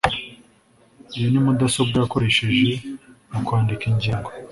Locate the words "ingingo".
3.91-4.29